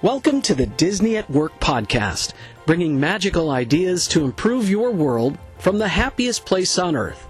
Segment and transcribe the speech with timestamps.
[0.00, 2.32] Welcome to the Disney at Work podcast,
[2.66, 7.26] bringing magical ideas to improve your world from the happiest place on earth.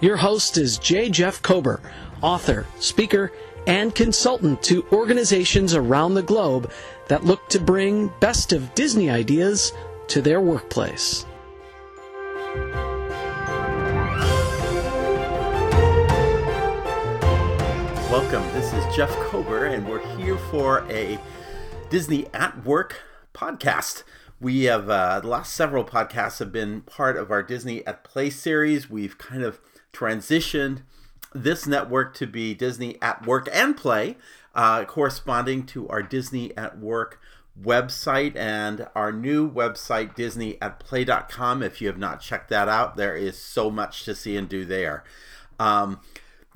[0.00, 1.10] Your host is J.
[1.10, 1.80] Jeff Kober,
[2.22, 3.32] author, speaker,
[3.66, 6.70] and consultant to organizations around the globe
[7.08, 9.72] that look to bring best of Disney ideas
[10.06, 11.26] to their workplace.
[18.08, 18.44] Welcome.
[18.52, 21.18] This is Jeff Kober, and we're here for a
[21.94, 24.02] Disney at Work podcast.
[24.40, 28.30] We have uh, the last several podcasts have been part of our Disney at Play
[28.30, 28.90] series.
[28.90, 29.60] We've kind of
[29.92, 30.82] transitioned
[31.32, 34.16] this network to be Disney at Work and Play,
[34.56, 37.20] uh, corresponding to our Disney at Work
[37.62, 41.62] website and our new website, Disney at Play.com.
[41.62, 44.64] If you have not checked that out, there is so much to see and do
[44.64, 45.04] there.
[45.60, 46.00] Um,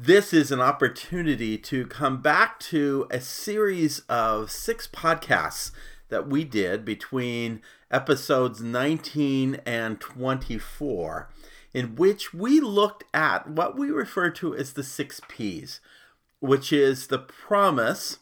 [0.00, 5.72] this is an opportunity to come back to a series of six podcasts
[6.08, 11.28] that we did between episodes 19 and 24,
[11.74, 15.80] in which we looked at what we refer to as the six P's,
[16.38, 18.18] which is the promise,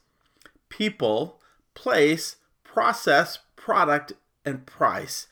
[0.71, 1.43] people,
[1.75, 4.15] place, process, product,
[4.47, 5.27] and price.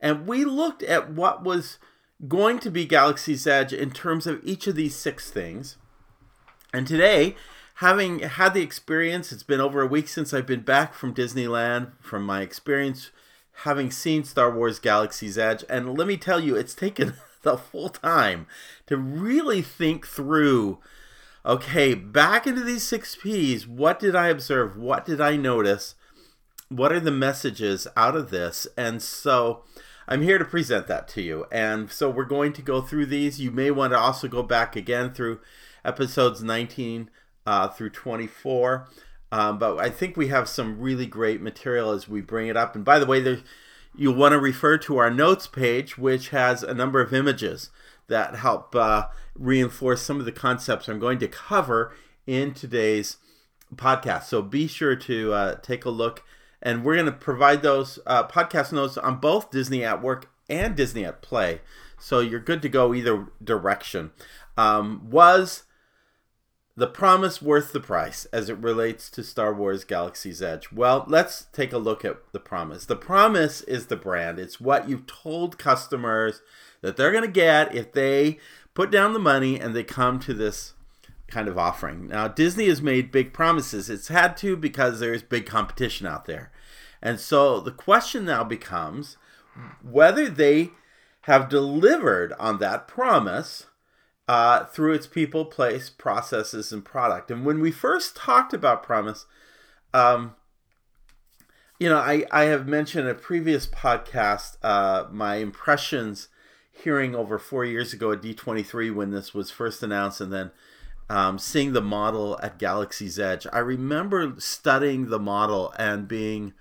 [0.00, 1.78] And we looked at what was
[2.26, 5.76] going to be Galaxy's Edge in terms of each of these six things
[6.74, 7.36] and today,
[7.76, 11.92] having had the experience, it's been over a week since I've been back from Disneyland,
[12.00, 13.10] from my experience
[13.58, 15.64] having seen Star Wars Galaxy's Edge.
[15.68, 18.46] And let me tell you, it's taken the full time
[18.86, 20.78] to really think through
[21.46, 24.78] okay, back into these six P's, what did I observe?
[24.78, 25.94] What did I notice?
[26.70, 28.66] What are the messages out of this?
[28.78, 29.62] And so
[30.08, 31.44] I'm here to present that to you.
[31.52, 33.40] And so we're going to go through these.
[33.40, 35.38] You may want to also go back again through
[35.84, 37.10] episodes 19
[37.46, 38.88] uh, through 24.
[39.32, 42.76] Um, but I think we have some really great material as we bring it up.
[42.76, 43.40] And by the way, there,
[43.96, 47.70] you'll want to refer to our notes page, which has a number of images
[48.06, 51.92] that help uh, reinforce some of the concepts I'm going to cover
[52.26, 53.16] in today's
[53.74, 54.24] podcast.
[54.24, 56.22] So be sure to uh, take a look.
[56.62, 60.74] And we're going to provide those uh, podcast notes on both Disney at Work and
[60.76, 61.60] Disney at Play.
[61.98, 64.12] So you're good to go either direction.
[64.56, 65.64] Um, was
[66.76, 70.72] the promise worth the price as it relates to Star Wars Galaxy's Edge?
[70.72, 72.86] Well, let's take a look at the promise.
[72.86, 76.42] The promise is the brand, it's what you've told customers
[76.80, 78.38] that they're going to get if they
[78.74, 80.74] put down the money and they come to this
[81.28, 82.08] kind of offering.
[82.08, 83.88] Now, Disney has made big promises.
[83.88, 86.50] It's had to because there's big competition out there.
[87.00, 89.16] And so the question now becomes
[89.82, 90.70] whether they
[91.22, 93.66] have delivered on that promise
[94.26, 97.30] uh, through its people, place, processes, and product.
[97.30, 99.26] And when we first talked about promise,
[99.92, 100.34] um,
[101.78, 106.28] you know, I, I have mentioned in a previous podcast uh, my impressions
[106.70, 110.50] hearing over four years ago at D23 when this was first announced, and then
[111.08, 113.46] um, seeing the model at Galaxy's Edge.
[113.52, 116.54] I remember studying the model and being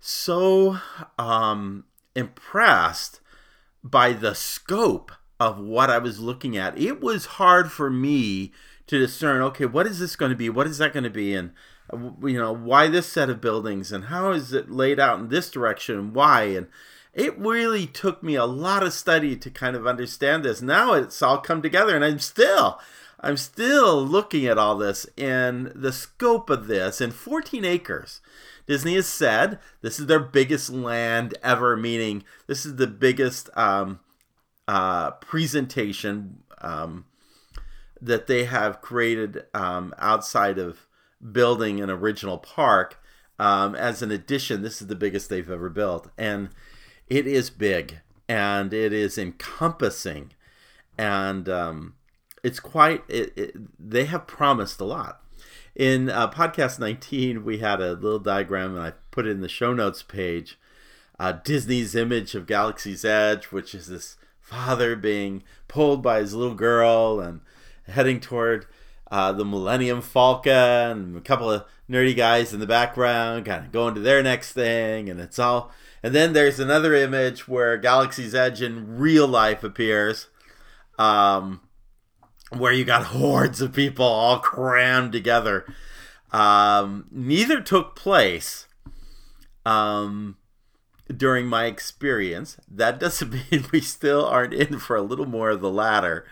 [0.00, 0.78] so
[1.18, 1.84] um,
[2.14, 3.20] impressed
[3.82, 6.78] by the scope of what I was looking at.
[6.78, 8.52] It was hard for me
[8.86, 10.50] to discern, okay, what is this going to be?
[10.50, 11.34] What is that going to be?
[11.34, 11.52] And,
[12.22, 13.90] you know, why this set of buildings?
[13.90, 15.98] And how is it laid out in this direction?
[15.98, 16.42] And why?
[16.42, 16.66] And
[17.14, 20.60] it really took me a lot of study to kind of understand this.
[20.60, 22.78] Now it's all come together, and I'm still.
[23.22, 28.22] I'm still looking at all this and the scope of this in 14 acres.
[28.66, 34.00] Disney has said this is their biggest land ever, meaning this is the biggest um,
[34.70, 37.04] uh, presentation um,
[38.00, 40.86] that they have created um, outside of
[41.32, 43.02] building an original park
[43.40, 44.62] um, as an addition.
[44.62, 46.50] This is the biggest they've ever built, and
[47.08, 50.34] it is big and it is encompassing,
[50.96, 51.94] and um,
[52.44, 53.02] it's quite.
[53.08, 55.20] It, it, they have promised a lot.
[55.74, 59.48] In uh, podcast 19, we had a little diagram, and I put it in the
[59.48, 60.60] show notes page.
[61.18, 64.16] Uh, Disney's image of Galaxy's Edge, which is this
[64.50, 67.40] father being pulled by his little girl and
[67.86, 68.66] heading toward
[69.10, 73.72] uh, the Millennium Falcon, and a couple of nerdy guys in the background, kind of
[73.72, 75.70] going to their next thing, and it's all.
[76.02, 80.26] And then there's another image where Galaxy's Edge in real life appears,
[80.98, 81.60] um,
[82.56, 85.64] where you got hordes of people all crammed together.
[86.32, 88.66] Um, neither took place.
[89.64, 90.36] Um,
[91.16, 92.56] during my experience.
[92.68, 96.24] That doesn't mean we still aren't in for a little more of the latter.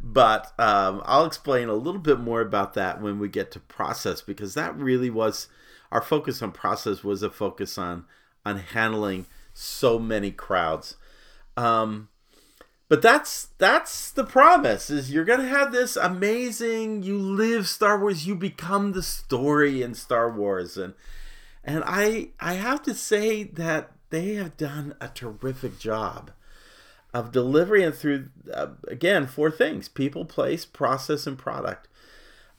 [0.00, 4.20] But um, I'll explain a little bit more about that when we get to process
[4.20, 5.48] because that really was
[5.90, 8.04] our focus on process was a focus on
[8.44, 10.96] on handling so many crowds.
[11.56, 12.08] Um,
[12.88, 18.26] but that's that's the promise is you're gonna have this amazing you live star wars
[18.26, 20.94] you become the story in star wars and
[21.64, 26.30] and i i have to say that they have done a terrific job
[27.14, 31.88] of delivering through uh, again four things people place process and product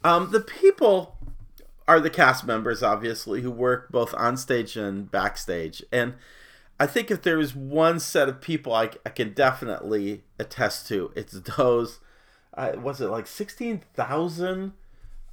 [0.04, 1.18] um, the people
[1.88, 6.14] are the cast members obviously who work both on stage and backstage and
[6.80, 11.12] I think if there is one set of people I, I can definitely attest to,
[11.16, 12.00] it's those.
[12.54, 14.74] Uh, was it like sixteen thousand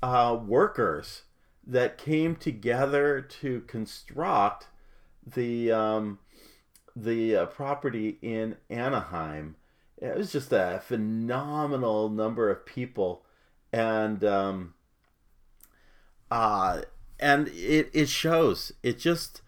[0.02, 1.22] uh, workers
[1.66, 4.68] that came together to construct
[5.26, 6.18] the um,
[6.94, 9.56] the uh, property in Anaheim?
[9.98, 13.24] It was just a phenomenal number of people,
[13.72, 14.74] and um,
[16.30, 16.82] uh,
[17.18, 18.72] and it it shows.
[18.82, 19.42] It just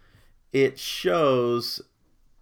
[0.52, 1.82] it shows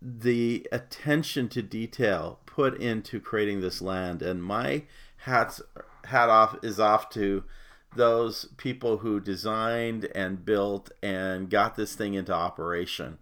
[0.00, 4.82] the attention to detail put into creating this land and my
[5.16, 5.62] hats
[6.04, 7.42] hat off is off to
[7.96, 13.16] those people who designed and built and got this thing into operation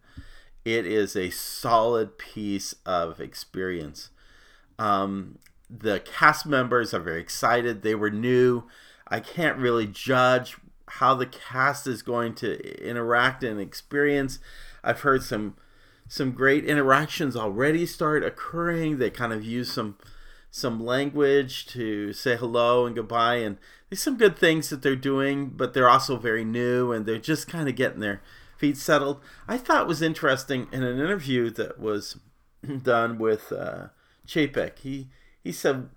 [0.65, 4.11] it is a solid piece of experience.
[4.79, 5.39] Um,
[5.69, 7.83] the cast members are very excited.
[7.83, 8.65] They were new.
[9.09, 10.57] I can't really judge
[10.87, 14.39] how the cast is going to interact and experience.
[14.85, 15.57] I've heard some
[16.09, 18.99] some great interactions already start occurring.
[18.99, 19.97] They kind of use some
[20.51, 23.57] some language to say hello and goodbye and
[23.89, 27.49] there's some good things that they're doing, but they're also very new and they're just
[27.49, 28.21] kind of getting their
[28.63, 29.21] feet settled.
[29.49, 32.17] I thought was interesting in an interview that was
[32.83, 33.89] done with uh,
[34.25, 34.79] Chapek.
[34.79, 35.09] He
[35.43, 35.91] he said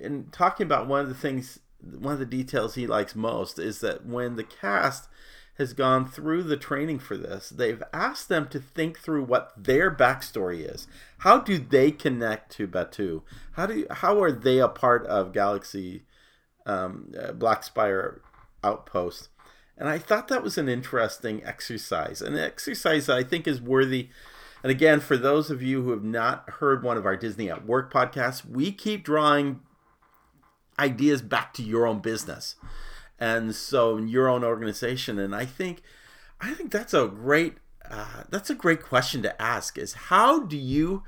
[0.00, 3.80] in talking about one of the things one of the details he likes most is
[3.80, 5.10] that when the cast
[5.58, 9.94] has gone through the training for this, they've asked them to think through what their
[9.94, 10.88] backstory is.
[11.18, 13.24] How do they connect to Batuu?
[13.52, 16.04] How do you, how are they a part of Galaxy
[16.64, 18.22] um, uh, Black Spire
[18.64, 19.28] Outpost?
[19.78, 24.08] And I thought that was an interesting exercise, an exercise that I think is worthy.
[24.62, 27.66] And again, for those of you who have not heard one of our Disney at
[27.66, 29.60] Work podcasts, we keep drawing
[30.78, 32.56] ideas back to your own business
[33.18, 35.18] and so in your own organization.
[35.18, 35.82] And i think
[36.40, 37.54] i think that's a great
[37.90, 41.02] uh, that's a great question to ask is how do you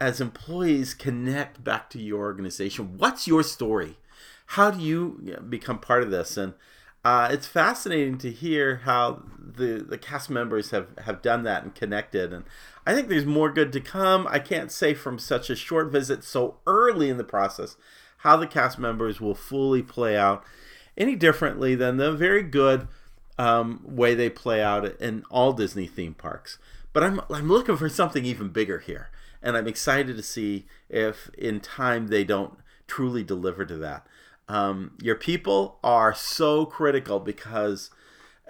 [0.00, 2.96] as employees connect back to your organization?
[2.96, 3.98] What's your story?
[4.46, 6.36] How do you become part of this?
[6.36, 6.54] And
[7.04, 11.74] uh, it's fascinating to hear how the, the cast members have, have done that and
[11.74, 12.44] connected and
[12.86, 16.24] i think there's more good to come i can't say from such a short visit
[16.24, 17.76] so early in the process
[18.18, 20.44] how the cast members will fully play out
[20.96, 22.86] any differently than the very good
[23.38, 26.58] um, way they play out in all Disney theme parks.
[26.92, 29.10] But I'm I'm looking for something even bigger here,
[29.42, 34.06] and I'm excited to see if in time they don't truly deliver to that.
[34.48, 37.90] Um, your people are so critical because,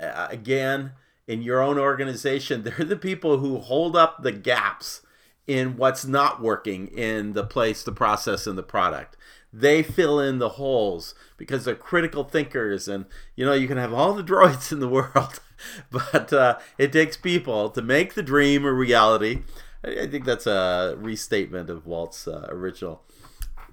[0.01, 0.93] uh, again,
[1.27, 5.03] in your own organization, they're the people who hold up the gaps
[5.47, 9.17] in what's not working in the place, the process, and the product.
[9.53, 13.05] They fill in the holes because they're critical thinkers and
[13.37, 15.41] you know you can have all the droids in the world
[15.91, 19.43] but uh, it takes people to make the dream a reality.
[19.85, 23.03] I think that's a restatement of walt's uh, original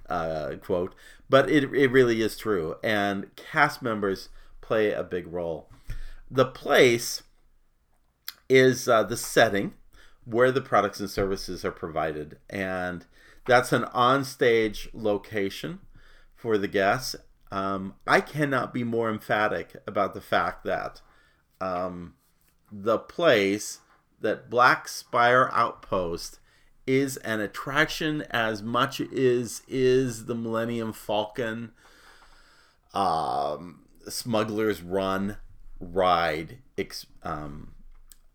[0.08, 0.94] uh, quote
[1.30, 4.28] but it, it really is true and cast members
[4.60, 5.70] play a big role
[6.30, 7.22] the place
[8.48, 9.72] is uh, the setting
[10.24, 13.06] where the products and services are provided and
[13.46, 15.80] that's an on-stage location
[16.36, 17.16] for the guests.
[17.50, 21.00] Um, I cannot be more emphatic about the fact that
[21.60, 22.14] um,
[22.70, 23.80] the place
[24.20, 26.38] that Black Spire Outpost
[26.90, 31.70] is an attraction as much as is the Millennium Falcon
[32.92, 35.36] um, Smuggler's Run
[35.78, 36.58] ride.
[37.22, 37.74] Um,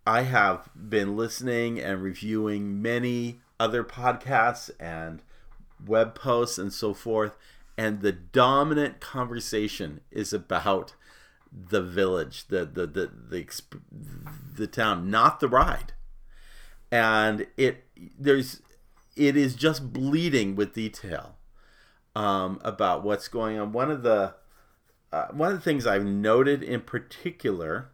[0.08, 5.22] I have been listening and reviewing many other podcasts and
[5.86, 7.36] web posts and so forth.
[7.78, 10.96] And the dominant conversation is about
[11.52, 13.46] the village, the the the the,
[14.56, 15.92] the town, not the ride.
[16.90, 17.85] And it
[18.18, 18.62] there's
[19.16, 21.38] it is just bleeding with detail
[22.16, 23.72] um, about what's going on.
[23.72, 24.36] One of the
[25.12, 27.92] uh, one of the things I've noted in particular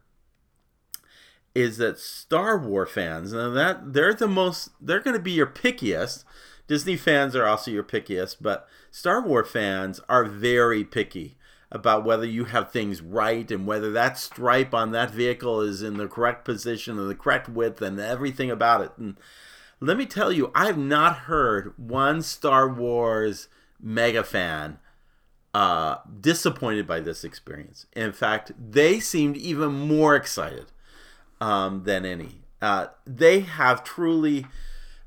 [1.54, 5.48] is that Star Wars fans, and that they're the most, they're going to be your
[5.48, 6.24] pickiest.
[6.68, 11.38] Disney fans are also your pickiest, but Star Wars fans are very picky
[11.72, 15.98] about whether you have things right and whether that stripe on that vehicle is in
[15.98, 18.92] the correct position and the correct width and everything about it.
[18.98, 19.18] And
[19.82, 23.48] let me tell you, I have not heard one Star Wars
[23.80, 24.78] mega fan
[25.54, 27.88] uh, disappointed by this experience.
[27.94, 30.68] In fact, they seemed even more excited
[31.42, 32.44] um, than any.
[32.62, 34.46] Uh, they have truly,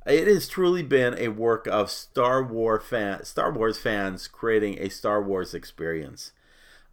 [0.05, 4.89] it has truly been a work of Star Wars fan, Star Wars fans creating a
[4.91, 6.33] Star Wars experience.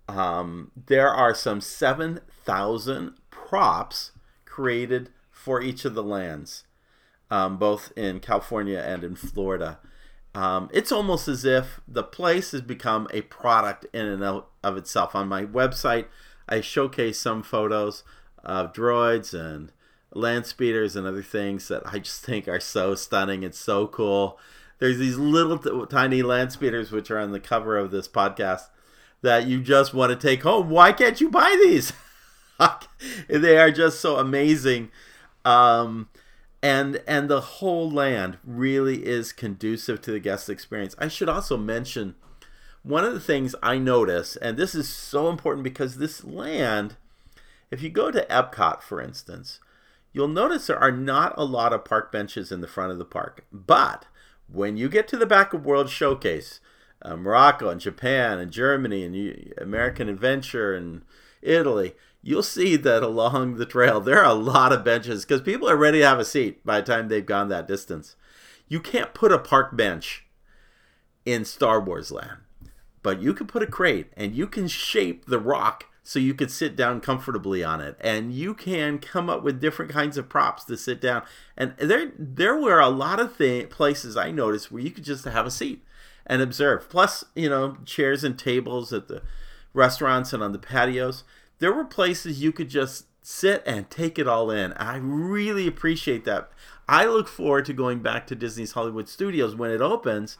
[0.07, 4.11] Um, there are some seven thousand props
[4.45, 6.65] created for each of the lands,
[7.31, 9.79] um, both in California and in Florida.
[10.35, 15.15] Um, it's almost as if the place has become a product in and of itself.
[15.15, 16.05] On my website,
[16.47, 18.03] I showcase some photos
[18.43, 19.71] of droids and
[20.13, 24.37] land speeders and other things that I just think are so stunning and so cool.
[24.79, 28.63] There's these little t- tiny land speeders which are on the cover of this podcast
[29.21, 30.69] that you just want to take home.
[30.69, 31.93] Why can't you buy these?
[33.29, 34.89] they are just so amazing.
[35.45, 36.09] Um,
[36.61, 40.95] and and the whole land really is conducive to the guest experience.
[40.99, 42.15] I should also mention
[42.83, 46.95] one of the things I notice, and this is so important because this land,
[47.69, 49.59] if you go to Epcot, for instance,
[50.13, 53.05] you'll notice there are not a lot of park benches in the front of the
[53.05, 53.45] park.
[53.51, 54.05] But
[54.47, 56.59] when you get to the back of World Showcase,
[57.03, 61.03] uh, Morocco and Japan and Germany and American Adventure and
[61.41, 65.69] Italy, you'll see that along the trail there are a lot of benches because people
[65.69, 68.15] are ready to have a seat by the time they've gone that distance.
[68.67, 70.25] You can't put a park bench
[71.25, 72.39] in Star Wars land,
[73.03, 76.49] but you can put a crate and you can shape the rock so you could
[76.49, 77.95] sit down comfortably on it.
[77.99, 81.23] And you can come up with different kinds of props to sit down.
[81.55, 85.25] And there there were a lot of th- places i noticed where you could just
[85.25, 85.83] have a seat
[86.25, 86.89] and observe.
[86.89, 89.21] Plus you know chairs and tables at the
[89.73, 91.23] restaurants and on the patios
[91.61, 94.73] there were places you could just sit and take it all in.
[94.73, 96.51] I really appreciate that.
[96.89, 100.39] I look forward to going back to Disney's Hollywood Studios when it opens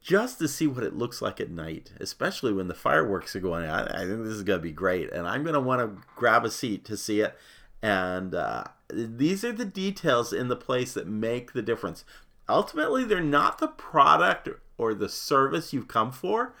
[0.00, 3.68] just to see what it looks like at night, especially when the fireworks are going.
[3.68, 5.12] I think this is going to be great.
[5.12, 7.36] And I'm going to want to grab a seat to see it.
[7.82, 12.02] And uh, these are the details in the place that make the difference.
[12.48, 16.54] Ultimately, they're not the product or the service you've come for,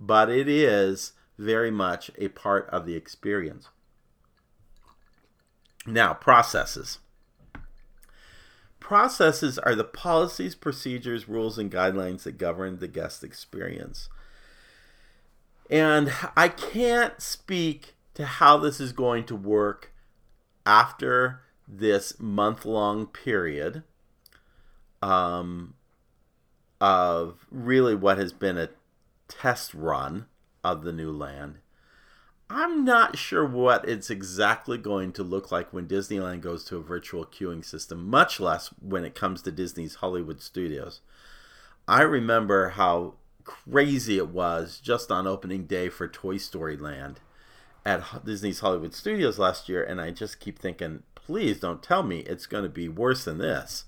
[0.00, 3.70] but it is very much a part of the experience.
[5.86, 6.98] Now, processes.
[8.78, 14.10] Processes are the policies, procedures, rules, and guidelines that govern the guest experience.
[15.70, 19.92] And I can't speak to how this is going to work
[20.66, 23.82] after this month long period
[25.00, 25.72] um,
[26.82, 28.68] of really what has been a
[29.26, 30.26] test run
[30.64, 31.56] of the new land.
[32.48, 36.82] I'm not sure what it's exactly going to look like when Disneyland goes to a
[36.82, 41.00] virtual queuing system, much less when it comes to Disney's Hollywood studios.
[41.86, 43.14] I remember how
[43.44, 47.20] crazy it was just on opening day for Toy Story Land
[47.86, 52.20] at Disney's Hollywood Studios last year, and I just keep thinking, please don't tell me
[52.20, 53.84] it's going to be worse than this.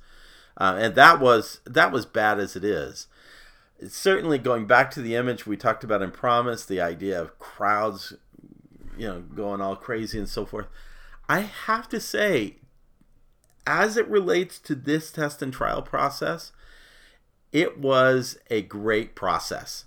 [0.56, 3.06] Uh, and that was that was bad as it is
[3.88, 8.14] certainly going back to the image we talked about in Promise, the idea of crowds,
[8.96, 10.66] you know, going all crazy and so forth.
[11.28, 12.56] I have to say,
[13.66, 16.52] as it relates to this test and trial process,
[17.52, 19.84] it was a great process.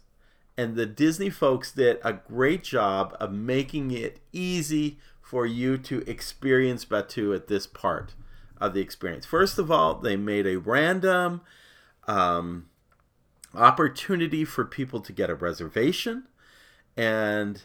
[0.58, 6.10] And the Disney folks did a great job of making it easy for you to
[6.10, 8.14] experience Batuu at this part
[8.62, 9.26] of the experience.
[9.26, 11.42] First of all, they made a random
[12.08, 12.68] um,
[13.58, 16.26] opportunity for people to get a reservation
[16.98, 17.64] and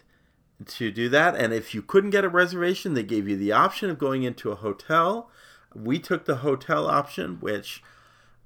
[0.67, 1.37] to do that.
[1.37, 4.51] And if you couldn't get a reservation, they gave you the option of going into
[4.51, 5.31] a hotel.
[5.75, 7.83] We took the hotel option, which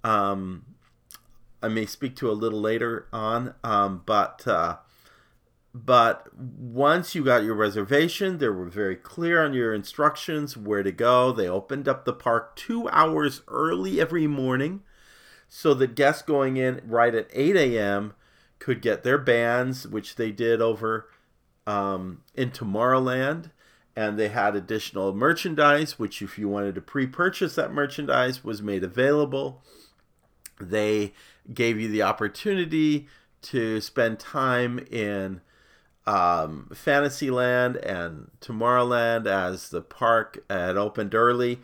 [0.03, 0.65] um,
[1.63, 3.55] I may speak to a little later on.
[3.65, 4.77] Um, but uh,
[5.75, 10.93] but once you got your reservation, they were very clear on your instructions where to
[10.93, 11.33] go.
[11.33, 14.83] They opened up the park two hours early every morning
[15.57, 18.15] so that guests going in right at 8 a.m.
[18.59, 21.09] could get their bands, which they did over
[21.65, 23.53] um, in Tomorrowland.
[23.95, 28.63] And they had additional merchandise, which, if you wanted to pre purchase that merchandise, was
[28.63, 29.63] made available.
[30.61, 31.13] They
[31.53, 33.07] gave you the opportunity
[33.43, 35.41] to spend time in
[36.05, 41.61] um, Fantasyland and Tomorrowland as the park had opened early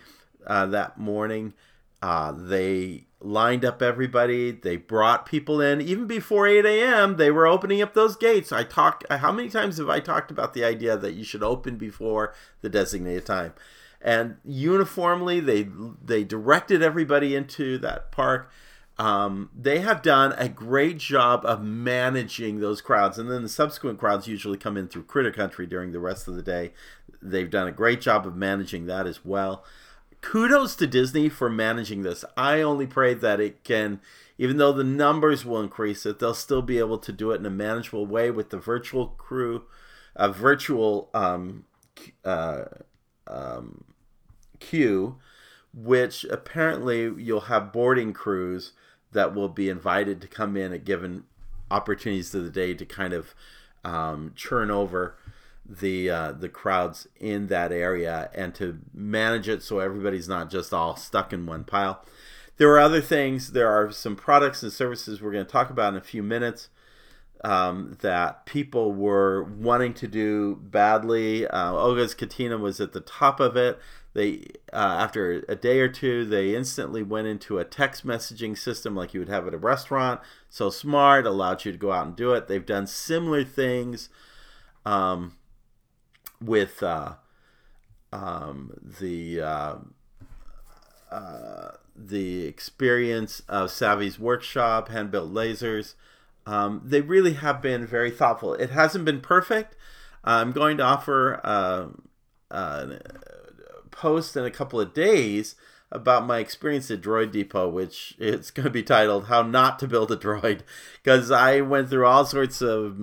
[0.46, 1.54] uh, that morning
[2.00, 4.50] Uh, they lined up everybody.
[4.50, 7.16] They brought people in even before 8 a.m.
[7.16, 8.52] They were opening up those gates.
[8.52, 9.04] I talked.
[9.10, 12.68] How many times have I talked about the idea that you should open before the
[12.68, 13.52] designated time?
[14.00, 15.68] And uniformly, they
[16.02, 18.50] they directed everybody into that park.
[18.98, 23.98] Um, they have done a great job of managing those crowds, and then the subsequent
[23.98, 26.72] crowds usually come in through Critter Country during the rest of the day.
[27.22, 29.64] They've done a great job of managing that as well
[30.20, 32.24] kudos to Disney for managing this.
[32.36, 34.00] I only pray that it can,
[34.38, 37.46] even though the numbers will increase, that they'll still be able to do it in
[37.46, 39.64] a manageable way with the virtual crew,
[40.14, 41.64] a virtual um,
[42.24, 42.64] uh,
[43.26, 43.84] um,
[44.58, 45.16] queue,
[45.72, 48.72] which apparently you'll have boarding crews
[49.12, 51.24] that will be invited to come in at given
[51.70, 53.34] opportunities of the day to kind of
[53.84, 55.16] um, churn over
[55.68, 60.72] the uh, the crowds in that area and to manage it so everybody's not just
[60.74, 62.04] all stuck in one pile.
[62.56, 63.52] There are other things.
[63.52, 66.68] There are some products and services we're going to talk about in a few minutes
[67.42, 71.46] um, that people were wanting to do badly.
[71.46, 73.78] Uh, Olga's Cantina was at the top of it.
[74.12, 78.96] They uh, after a day or two, they instantly went into a text messaging system
[78.96, 80.20] like you would have at a restaurant.
[80.48, 82.48] So smart, allowed you to go out and do it.
[82.48, 84.08] They've done similar things.
[84.84, 85.36] Um,
[86.42, 87.14] with uh,
[88.12, 89.74] um, the uh,
[91.10, 95.94] uh, the experience of Savi's workshop, hand built lasers.
[96.46, 98.54] Um, they really have been very thoughtful.
[98.54, 99.76] It hasn't been perfect.
[100.24, 101.86] I'm going to offer uh,
[102.50, 102.98] a
[103.90, 105.54] post in a couple of days
[105.92, 109.88] about my experience at Droid Depot, which it's going to be titled "How Not to
[109.88, 110.60] Build a Droid,"
[111.02, 112.98] because I went through all sorts of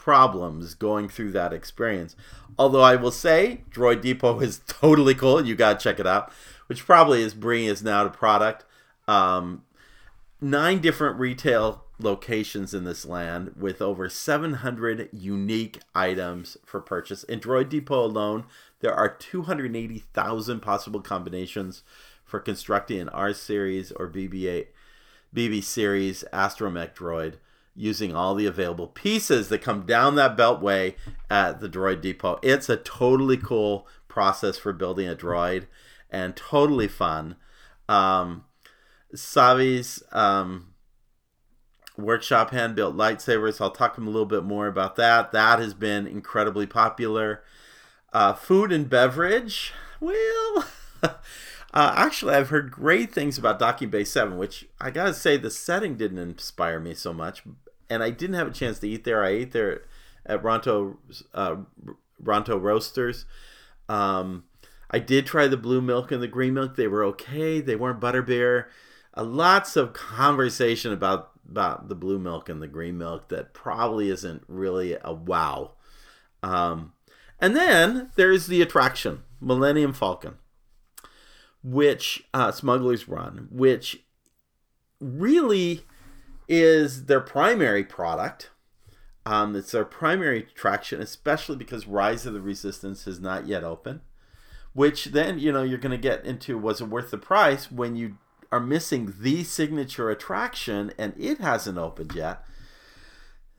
[0.00, 2.16] problems going through that experience.
[2.58, 5.44] Although I will say, Droid Depot is totally cool.
[5.44, 6.32] You got to check it out,
[6.68, 8.64] which probably is bringing us now to product.
[9.06, 9.62] Um,
[10.40, 17.22] nine different retail locations in this land with over 700 unique items for purchase.
[17.24, 18.46] In Droid Depot alone,
[18.80, 21.82] there are 280,000 possible combinations
[22.24, 24.68] for constructing an R series or BB-8
[25.36, 27.34] BB series astromech droid
[27.80, 30.94] using all the available pieces that come down that beltway
[31.30, 32.38] at the droid depot.
[32.42, 35.66] It's a totally cool process for building a droid
[36.10, 37.36] and totally fun.
[37.88, 38.44] Um,
[39.14, 40.74] Savi's um,
[41.96, 43.60] workshop hand built lightsabers.
[43.60, 45.32] I'll talk a little bit more about that.
[45.32, 47.42] That has been incredibly popular.
[48.12, 49.72] Uh, food and beverage.
[50.00, 50.66] Well,
[51.02, 51.14] uh,
[51.72, 55.96] actually, I've heard great things about Docking Bay 7, which I gotta say, the setting
[55.96, 57.42] didn't inspire me so much
[57.90, 59.22] and I didn't have a chance to eat there.
[59.24, 59.82] I ate there
[60.24, 60.96] at Ronto
[61.34, 61.56] uh,
[62.22, 63.26] Ronto Roasters.
[63.88, 64.44] Um,
[64.90, 66.76] I did try the blue milk and the green milk.
[66.76, 67.60] They were okay.
[67.60, 68.66] They weren't butterbeer.
[69.16, 74.08] Uh, lots of conversation about about the blue milk and the green milk that probably
[74.08, 75.72] isn't really a wow.
[76.44, 76.92] Um,
[77.40, 80.34] and then there's the attraction, Millennium Falcon,
[81.64, 84.04] which uh, Smugglers Run, which
[85.00, 85.82] really
[86.50, 88.50] is their primary product.
[89.24, 94.00] Um, it's their primary attraction, especially because Rise of the Resistance is not yet open.
[94.72, 97.96] Which then, you know, you're going to get into was it worth the price when
[97.96, 98.18] you
[98.50, 102.44] are missing the signature attraction and it hasn't opened yet.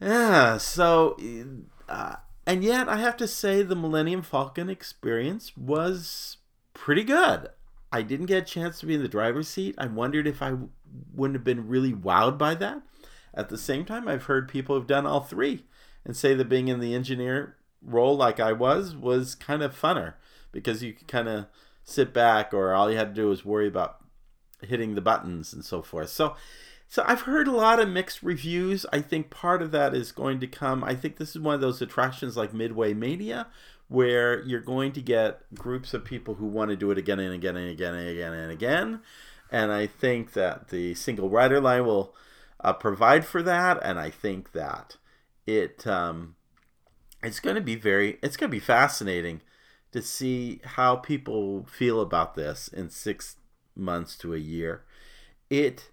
[0.02, 1.18] Yeah, so,
[1.88, 6.38] uh, and yet I have to say the Millennium Falcon experience was
[6.74, 7.50] pretty good.
[7.92, 9.76] I didn't get a chance to be in the driver's seat.
[9.78, 10.56] I wondered if I
[11.14, 12.82] wouldn't have been really wowed by that.
[13.34, 15.66] At the same time, I've heard people who've done all three
[16.06, 20.14] and say that being in the engineer role like I was was kind of funner
[20.52, 21.48] because you could kind of
[21.84, 23.98] sit back or all you had to do was worry about
[24.62, 26.10] hitting the buttons and so forth.
[26.10, 26.36] So
[26.88, 28.86] so I've heard a lot of mixed reviews.
[28.92, 30.84] I think part of that is going to come.
[30.84, 33.48] I think this is one of those attractions like Midway Mania
[33.92, 37.34] where you're going to get groups of people who want to do it again and
[37.34, 39.02] again and again and again and again.
[39.52, 42.16] And I think that the single rider line will
[42.62, 43.82] uh, provide for that.
[43.84, 44.96] And I think that
[45.46, 46.38] it um,
[47.22, 49.42] it's going to be very it's going to be fascinating
[49.92, 53.36] to see how people feel about this in six
[53.76, 54.86] months to a year.
[55.50, 55.92] It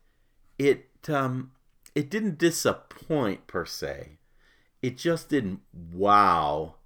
[0.56, 1.50] it um,
[1.96, 4.18] it didn't disappoint per se.
[4.82, 6.76] It just didn't wow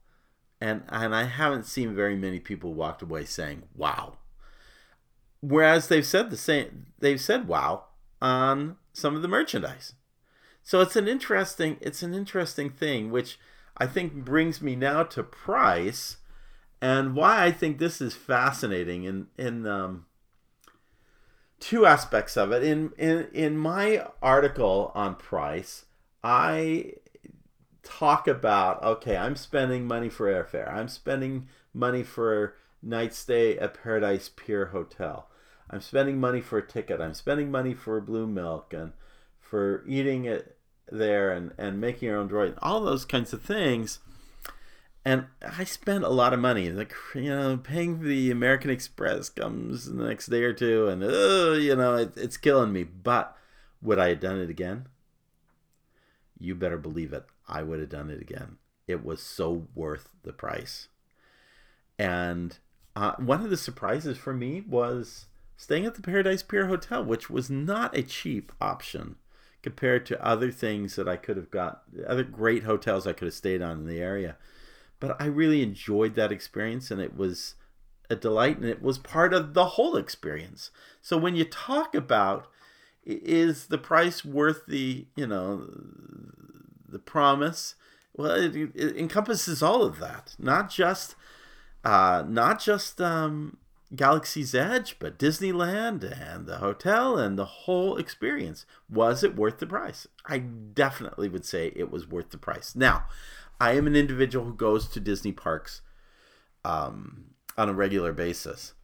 [0.62, 4.18] and and I haven't seen very many people walked away saying wow.
[5.40, 7.85] Whereas they've said the same, they've said wow
[8.20, 9.94] on some of the merchandise.
[10.62, 13.38] So it's an interesting it's an interesting thing, which
[13.77, 16.18] I think brings me now to price
[16.81, 19.05] and why I think this is fascinating.
[19.05, 20.07] In in um,
[21.59, 22.62] two aspects of it.
[22.62, 25.87] In in in my article on price,
[26.22, 26.94] I
[27.83, 30.73] talk about okay, I'm spending money for airfare.
[30.73, 35.29] I'm spending money for night stay at Paradise Pier Hotel.
[35.71, 37.01] I'm spending money for a ticket.
[37.01, 38.92] I'm spending money for blue milk and
[39.40, 40.57] for eating it
[40.90, 42.59] there and, and making your own droid.
[42.61, 44.01] All those kinds of things.
[45.05, 46.71] And I spent a lot of money.
[46.71, 51.03] Like you know, paying for the American Express comes the next day or two, and
[51.03, 52.85] uh, you know, it, it's killing me.
[52.85, 53.37] But
[53.81, 54.87] would I have done it again?
[56.38, 57.25] You better believe it.
[57.53, 58.57] I would have done it again.
[58.88, 60.88] It was so worth the price.
[61.99, 62.59] And
[62.97, 67.29] uh, one of the surprises for me was staying at the Paradise Pier Hotel, which
[67.29, 69.17] was not a cheap option
[69.62, 73.35] compared to other things that I could have got, other great hotels I could have
[73.35, 74.37] stayed on in the area.
[74.99, 77.55] But I really enjoyed that experience and it was
[78.11, 80.71] a delight and it was part of the whole experience.
[81.01, 82.49] So when you talk about
[83.05, 85.69] is the price worth the, you know,
[86.92, 87.74] the promise?
[88.14, 91.16] Well, it, it encompasses all of that, not just
[91.85, 93.57] uh, not just um,
[93.94, 98.64] Galaxy's Edge, but Disneyland and the hotel and the whole experience.
[98.88, 100.07] Was it worth the price?
[100.26, 102.74] I definitely would say it was worth the price.
[102.74, 103.05] Now,
[103.61, 105.83] I am an individual who goes to Disney parks
[106.64, 108.74] um, on a regular basis.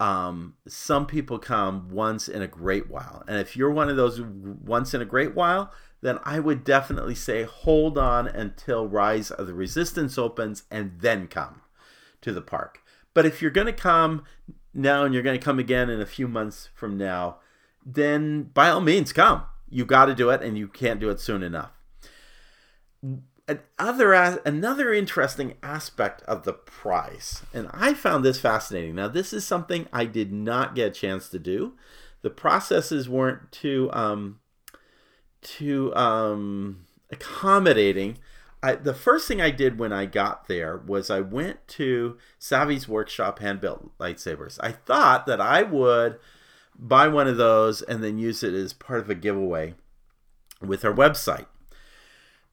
[0.00, 3.22] Um, some people come once in a great while.
[3.28, 7.14] And if you're one of those once in a great while, then I would definitely
[7.14, 11.62] say hold on until Rise of the Resistance opens and then come
[12.20, 12.80] to the park.
[13.14, 14.24] But if you're going to come
[14.74, 17.36] now and you're going to come again in a few months from now,
[17.84, 19.44] then by all means come.
[19.68, 21.70] You got to do it and you can't do it soon enough.
[23.78, 28.94] Another another interesting aspect of the price, and I found this fascinating.
[28.94, 31.72] Now, this is something I did not get a chance to do.
[32.22, 34.38] The processes weren't too um,
[35.42, 38.18] too um, accommodating
[38.62, 42.86] I, the first thing I did when I got there was I went to Savi's
[42.86, 44.58] workshop hand built lightsabers.
[44.62, 46.18] I thought that I would
[46.78, 49.74] buy one of those and then use it as part of a giveaway
[50.60, 51.46] with our website.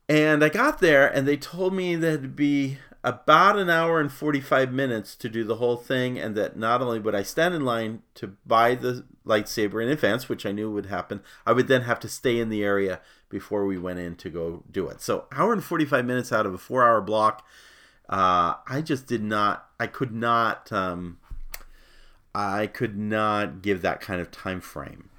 [0.08, 4.12] And I got there and they told me that it'd be about an hour and
[4.12, 7.64] 45 minutes to do the whole thing, and that not only would I stand in
[7.64, 11.84] line to buy the lightsaber in advance, which I knew would happen, I would then
[11.84, 15.02] have to stay in the area before we went in to go do it.
[15.02, 17.46] So, hour and 45 minutes out of a four hour block.
[18.10, 21.20] Uh, I just did not, I could not, um,
[22.34, 25.10] I could not give that kind of time frame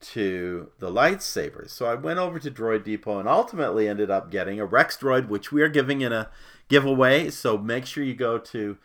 [0.00, 1.70] to the lightsabers.
[1.70, 5.28] So I went over to Droid Depot and ultimately ended up getting a Rex Droid,
[5.28, 6.28] which we are giving in a
[6.68, 7.30] giveaway.
[7.30, 8.78] So make sure you go to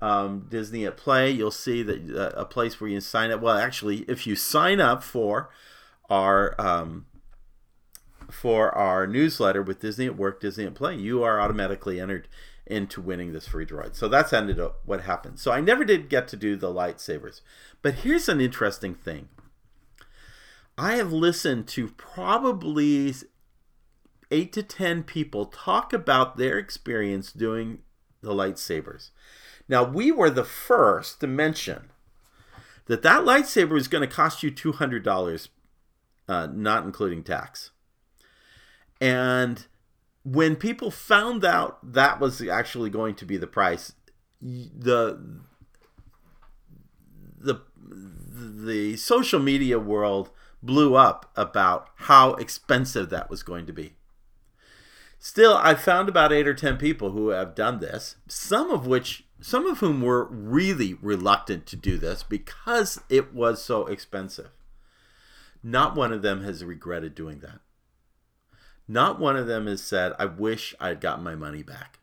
[0.00, 1.30] um, Disney at Play.
[1.30, 3.40] You'll see that uh, a place where you sign up.
[3.40, 5.50] Well, actually, if you sign up for
[6.08, 7.06] our um,
[8.30, 12.28] for our newsletter with Disney at Work, Disney at Play, you are automatically entered
[12.66, 13.94] into winning this free droid.
[13.94, 15.38] So that's ended up what happened.
[15.38, 17.40] So I never did get to do the lightsabers.
[17.80, 19.28] But here's an interesting thing.
[20.76, 23.14] I have listened to probably
[24.30, 27.80] eight to ten people talk about their experience doing
[28.22, 29.10] the lightsabers.
[29.68, 31.90] Now we were the first to mention
[32.86, 35.48] that that lightsaber is going to cost you two hundred dollars,
[36.28, 37.70] uh, not including tax.
[39.00, 39.66] And
[40.24, 43.92] when people found out that was actually going to be the price,
[44.40, 45.40] the
[47.38, 50.30] the the social media world
[50.62, 53.95] blew up about how expensive that was going to be.
[55.18, 59.24] Still, I found about eight or ten people who have done this, some of which
[59.40, 64.50] some of whom were really reluctant to do this because it was so expensive.
[65.62, 67.60] Not one of them has regretted doing that.
[68.88, 71.98] Not one of them has said, I wish I'd gotten my money back.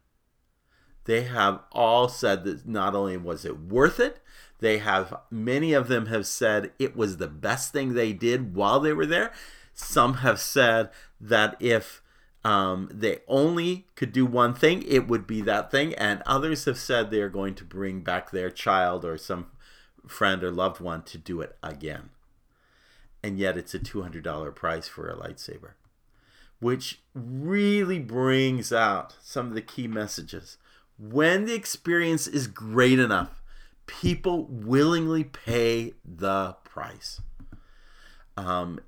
[1.05, 4.19] They have all said that not only was it worth it,
[4.59, 8.79] they have, many of them have said it was the best thing they did while
[8.79, 9.31] they were there.
[9.73, 12.01] Some have said that if
[12.43, 15.93] um, they only could do one thing, it would be that thing.
[15.95, 19.47] And others have said they are going to bring back their child or some
[20.07, 22.09] friend or loved one to do it again.
[23.23, 25.71] And yet it's a $200 price for a lightsaber
[26.63, 30.57] which really brings out some of the key messages.
[30.97, 33.41] When the experience is great enough,
[33.85, 37.19] people willingly pay the price.
[38.37, 38.79] Um,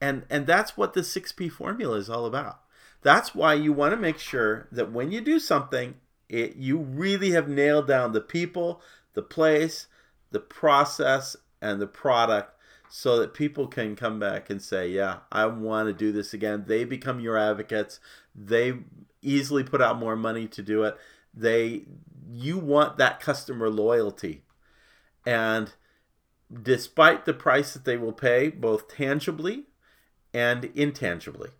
[0.00, 2.60] and and that's what the 6P formula is all about.
[3.02, 5.94] That's why you want to make sure that when you do something,
[6.28, 8.80] it you really have nailed down the people,
[9.14, 9.86] the place,
[10.30, 12.54] the process, and the product
[12.88, 16.64] so that people can come back and say, Yeah, I want to do this again.
[16.66, 18.00] They become your advocates.
[18.34, 18.74] They
[19.22, 20.96] easily put out more money to do it.
[21.32, 21.84] They
[22.32, 24.42] you want that customer loyalty.
[25.26, 25.72] And
[26.62, 29.66] despite the price that they will pay, both tangibly
[30.32, 31.50] and intangibly.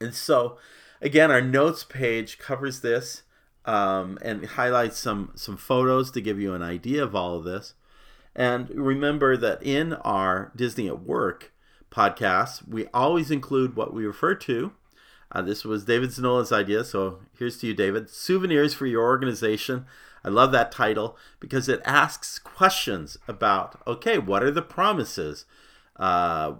[0.00, 0.56] And so,
[1.00, 3.22] again, our notes page covers this
[3.64, 7.74] um, and highlights some some photos to give you an idea of all of this.
[8.34, 11.52] And remember that in our Disney at Work
[11.90, 14.72] podcast, we always include what we refer to.
[15.32, 18.10] Uh, this was David Zanola's idea, so here's to you, David.
[18.10, 19.86] Souvenirs for your organization.
[20.24, 25.44] I love that title because it asks questions about okay, what are the promises?
[26.00, 26.54] Uh,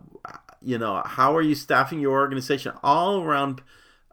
[0.62, 2.72] you know, how are you staffing your organization?
[2.82, 3.62] All around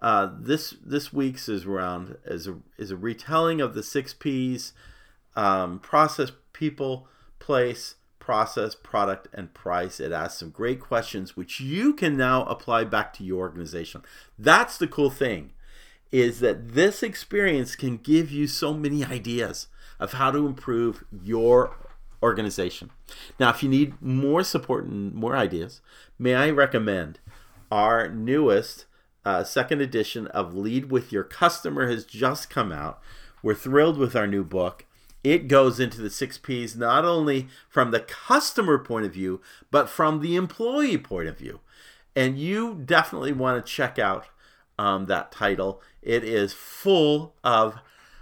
[0.01, 4.71] uh, this this week's is around is a is a retelling of the six P's:
[5.35, 7.07] um, process, people,
[7.39, 9.99] place, process, product, and price.
[9.99, 14.03] It asks some great questions which you can now apply back to your organization.
[14.39, 15.51] That's the cool thing
[16.09, 19.67] is that this experience can give you so many ideas
[19.99, 21.86] of how to improve your
[22.21, 22.91] organization.
[23.39, 25.81] Now, if you need more support and more ideas,
[26.17, 27.19] may I recommend
[27.71, 28.85] our newest
[29.25, 33.01] uh, second edition of Lead with Your Customer has just come out.
[33.43, 34.85] We're thrilled with our new book.
[35.23, 39.89] It goes into the six P's not only from the customer point of view, but
[39.89, 41.59] from the employee point of view.
[42.15, 44.27] And you definitely want to check out
[44.79, 45.81] um, that title.
[46.01, 47.79] It is full of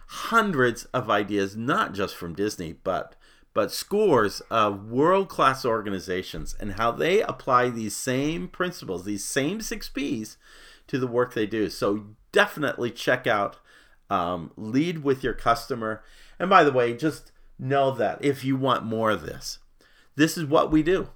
[0.08, 3.16] hundreds of ideas, not just from Disney, but
[3.56, 9.62] but scores of world class organizations and how they apply these same principles, these same
[9.62, 10.38] six P's,
[10.86, 11.72] to the work they do.
[11.72, 13.58] So definitely check out
[14.12, 16.04] um, Lead with Your Customer.
[16.38, 19.58] And by the way, just know that if you want more of this,
[20.16, 21.10] this is what we do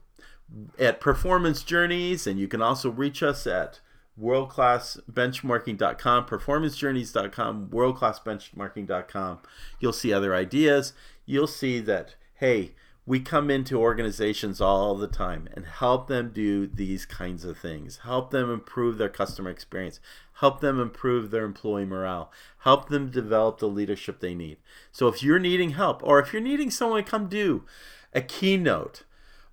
[0.80, 3.80] at Performance Journeys, and you can also reach us at
[4.20, 9.40] worldclassbenchmarking.com, performancejourneys.com, worldclassbenchmarking.com.
[9.80, 10.94] You'll see other ideas.
[11.26, 12.72] You'll see that, hey,
[13.06, 17.98] we come into organizations all the time and help them do these kinds of things,
[18.04, 20.00] help them improve their customer experience,
[20.40, 24.58] help them improve their employee morale, help them develop the leadership they need.
[24.92, 27.66] So if you're needing help, or if you're needing someone to come do
[28.14, 29.04] a keynote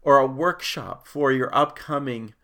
[0.02, 2.34] or a workshop for your upcoming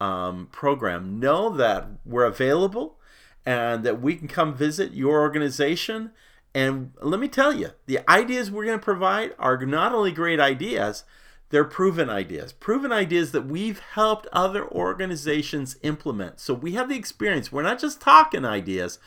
[0.00, 2.98] um, program, know that we're available
[3.46, 6.10] and that we can come visit your organization.
[6.54, 10.38] And let me tell you, the ideas we're going to provide are not only great
[10.38, 11.04] ideas,
[11.48, 12.52] they're proven ideas.
[12.52, 16.40] Proven ideas that we've helped other organizations implement.
[16.40, 17.52] So we have the experience.
[17.52, 18.98] We're not just talking ideas,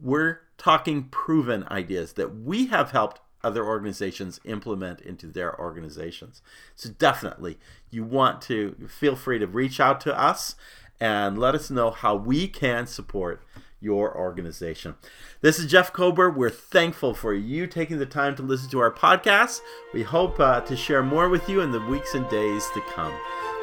[0.00, 6.42] we're talking proven ideas that we have helped other organizations implement into their organizations.
[6.76, 7.58] So definitely,
[7.90, 10.54] you want to feel free to reach out to us
[11.00, 13.42] and let us know how we can support
[13.82, 14.94] your organization.
[15.40, 16.30] This is Jeff Kober.
[16.30, 19.60] We're thankful for you taking the time to listen to our podcast.
[19.92, 23.12] We hope uh, to share more with you in the weeks and days to come.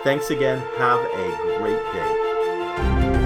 [0.03, 0.59] Thanks again.
[0.77, 3.18] Have a great day.